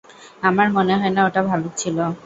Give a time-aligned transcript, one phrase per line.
[0.43, 1.97] আমার মনে হয় না ওটা ভালুক ছিল।